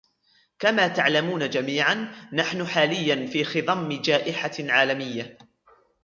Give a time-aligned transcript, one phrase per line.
[0.59, 5.37] كما تعلمون جميعاً، نحن حالياً في خضمّ جائحة عالمية.